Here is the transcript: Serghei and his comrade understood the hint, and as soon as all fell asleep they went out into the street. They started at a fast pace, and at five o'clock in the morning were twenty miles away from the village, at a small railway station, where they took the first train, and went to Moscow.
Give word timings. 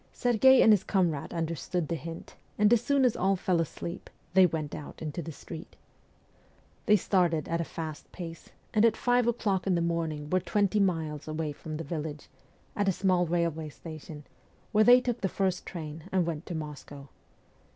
Serghei 0.15 0.63
and 0.63 0.73
his 0.73 0.83
comrade 0.83 1.31
understood 1.31 1.87
the 1.87 1.93
hint, 1.95 2.35
and 2.57 2.73
as 2.73 2.83
soon 2.83 3.05
as 3.05 3.15
all 3.15 3.35
fell 3.35 3.61
asleep 3.61 4.09
they 4.33 4.47
went 4.47 4.73
out 4.73 4.99
into 4.99 5.21
the 5.21 5.31
street. 5.31 5.75
They 6.87 6.95
started 6.95 7.47
at 7.47 7.61
a 7.61 7.63
fast 7.63 8.11
pace, 8.11 8.49
and 8.73 8.83
at 8.83 8.97
five 8.97 9.27
o'clock 9.27 9.67
in 9.67 9.75
the 9.75 9.79
morning 9.79 10.27
were 10.31 10.39
twenty 10.39 10.79
miles 10.79 11.27
away 11.27 11.51
from 11.51 11.77
the 11.77 11.83
village, 11.83 12.29
at 12.75 12.89
a 12.89 12.91
small 12.91 13.27
railway 13.27 13.69
station, 13.69 14.23
where 14.71 14.83
they 14.83 15.01
took 15.01 15.21
the 15.21 15.29
first 15.29 15.67
train, 15.67 16.05
and 16.11 16.25
went 16.25 16.47
to 16.47 16.55
Moscow. 16.55 17.09